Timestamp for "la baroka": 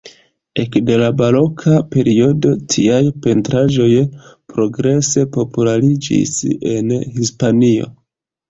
1.01-1.75